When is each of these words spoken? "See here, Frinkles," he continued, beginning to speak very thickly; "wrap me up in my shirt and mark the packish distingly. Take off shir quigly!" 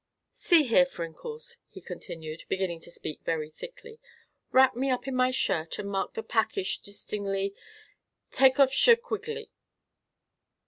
"See 0.33 0.63
here, 0.63 0.87
Frinkles," 0.87 1.57
he 1.69 1.79
continued, 1.79 2.45
beginning 2.49 2.79
to 2.79 2.89
speak 2.89 3.21
very 3.23 3.51
thickly; 3.51 3.99
"wrap 4.51 4.75
me 4.75 4.89
up 4.89 5.07
in 5.07 5.15
my 5.15 5.29
shirt 5.29 5.77
and 5.77 5.91
mark 5.91 6.15
the 6.15 6.23
packish 6.23 6.79
distingly. 6.79 7.53
Take 8.31 8.59
off 8.59 8.73
shir 8.73 8.95
quigly!" 8.95 9.51